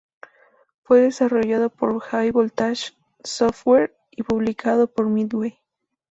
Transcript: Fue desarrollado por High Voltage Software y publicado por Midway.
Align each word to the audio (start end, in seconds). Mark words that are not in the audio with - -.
Fue 0.81 0.99
desarrollado 0.99 1.69
por 1.69 1.99
High 1.99 2.31
Voltage 2.31 2.93
Software 3.23 3.95
y 4.09 4.23
publicado 4.23 4.87
por 4.91 5.05
Midway. 5.05 5.59